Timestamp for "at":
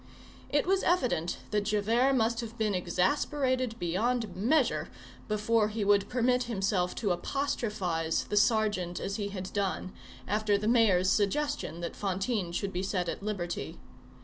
13.07-13.21